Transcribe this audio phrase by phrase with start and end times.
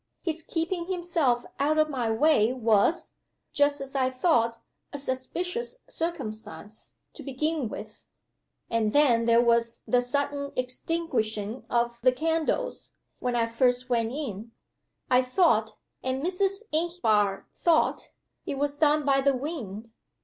[0.23, 3.11] His keeping himself out of my way was
[3.53, 4.57] (just as I thought)
[4.91, 8.01] a suspicious circumstance, to begin with.
[8.67, 14.53] And then there was the sudden extinguishing of the candles, when I first went in.
[15.11, 16.63] I thought (and Mrs.
[16.71, 18.09] Inchbare thought)
[18.47, 19.91] it was done by the wind.